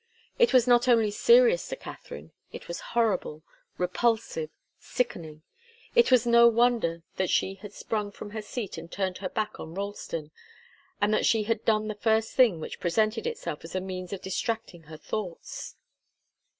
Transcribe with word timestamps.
It 0.39 0.51
was 0.51 0.65
not 0.65 0.87
only 0.87 1.11
serious 1.11 1.67
to 1.67 1.75
Katharine; 1.75 2.31
it 2.51 2.67
was 2.67 2.79
horrible, 2.97 3.43
repulsive, 3.77 4.49
sickening. 4.79 5.43
It 5.93 6.09
was 6.09 6.25
no 6.25 6.47
wonder 6.47 7.03
that 7.17 7.29
she 7.29 7.53
had 7.61 7.71
sprung 7.71 8.09
from 8.11 8.31
her 8.31 8.41
seat 8.41 8.79
and 8.79 8.91
turned 8.91 9.19
her 9.19 9.29
back 9.29 9.59
on 9.59 9.75
Ralston, 9.75 10.31
and 10.99 11.13
that 11.13 11.27
she 11.27 11.43
had 11.43 11.63
done 11.65 11.87
the 11.87 11.93
first 11.93 12.31
thing 12.33 12.59
which 12.59 12.79
presented 12.79 13.27
itself 13.27 13.63
as 13.63 13.75
a 13.75 13.79
means 13.79 14.11
of 14.11 14.23
distracting 14.23 14.85
her 14.85 14.97
thoughts. 14.97 15.75